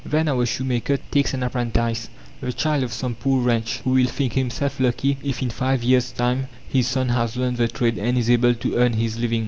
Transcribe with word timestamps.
Then 0.03 0.27
our 0.29 0.47
shoemaker 0.47 0.97
takes 0.97 1.35
an 1.35 1.43
apprentice, 1.43 2.09
the 2.39 2.51
child 2.51 2.81
of 2.83 2.91
some 2.91 3.13
poor 3.13 3.39
wretch, 3.43 3.81
who 3.83 3.91
will 3.91 4.07
think 4.07 4.33
himself 4.33 4.79
lucky 4.79 5.19
if 5.21 5.43
in 5.43 5.51
five 5.51 5.83
years' 5.83 6.11
time 6.11 6.47
his 6.67 6.87
son 6.87 7.09
has 7.09 7.37
learned 7.37 7.57
the 7.57 7.67
trade 7.67 7.99
and 7.99 8.17
is 8.17 8.27
able 8.27 8.55
to 8.55 8.77
earn 8.77 8.93
his 8.93 9.19
living. 9.19 9.39